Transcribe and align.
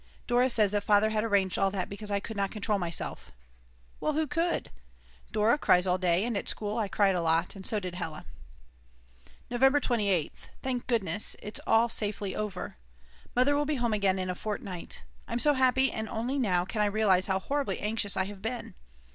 Dora 0.25 0.49
says 0.49 0.71
that 0.71 0.83
Father 0.83 1.11
had 1.11 1.23
arranged 1.23 1.59
all 1.59 1.69
that 1.69 1.87
because 1.87 2.09
I 2.09 2.19
could 2.19 2.35
not 2.35 2.49
control 2.49 2.79
myself. 2.79 3.31
Well, 3.99 4.13
who 4.13 4.25
could? 4.25 4.71
Dora 5.31 5.59
cries 5.59 5.85
all 5.85 5.99
day; 5.99 6.25
and 6.25 6.35
at 6.35 6.49
school 6.49 6.79
I 6.79 6.87
cried 6.87 7.13
a 7.13 7.21
lot 7.21 7.55
and 7.55 7.63
so 7.67 7.79
did 7.79 7.93
Hella. 7.93 8.25
November 9.51 9.79
28th. 9.79 10.49
Thank 10.63 10.87
goodness, 10.87 11.35
it's 11.39 11.59
all 11.67 11.87
safely 11.87 12.35
over, 12.35 12.77
Mother 13.35 13.53
will 13.55 13.63
be 13.65 13.75
home 13.75 13.93
again 13.93 14.17
in 14.17 14.31
a 14.31 14.33
fortnight. 14.33 15.03
I'm 15.27 15.37
so 15.37 15.53
happy 15.53 15.91
and 15.91 16.09
only 16.09 16.39
now 16.39 16.65
can 16.65 16.81
I 16.81 16.87
realise 16.87 17.27
how 17.27 17.37
horribly 17.37 17.79
anxious 17.79 18.17
I 18.17 18.25
have 18.25 18.41
been. 18.41 18.73